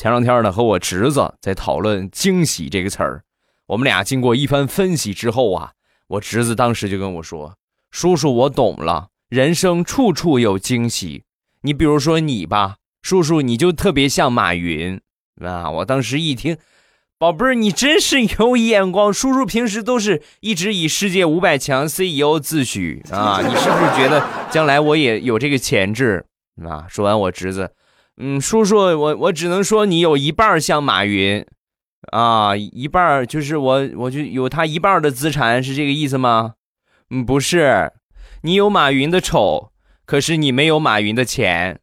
[0.00, 3.22] 前两天呢，和我侄子在讨论“惊喜”这个词儿。
[3.66, 5.72] 我们俩经过一番分析之后啊，
[6.08, 7.54] 我侄子当时就跟我说
[7.92, 11.24] ：“叔叔，我懂了，人生处处有惊喜。
[11.64, 14.98] 你比如说你吧，叔叔，你就特别像马云
[15.44, 16.56] 啊。”我当时一听。
[17.18, 19.12] 宝贝儿，你真是有眼光。
[19.12, 26.24] 叔叔平时都是一直以世界五百强 CEO 自诩啊，你是不是觉得将来我也有这个潜质
[26.66, 26.86] 啊？
[26.88, 27.74] 说完，我侄子，
[28.22, 31.42] 嗯，叔叔，我我只能说你有一半像马云，
[32.12, 36.54] 啊，一半就是我，我就有他一半的资产，是这个意思吗？
[37.08, 37.90] 嗯，不是，
[38.42, 39.72] 你有马云的丑，
[40.04, 41.80] 可是你没有马云的钱。